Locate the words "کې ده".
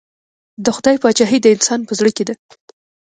2.17-2.35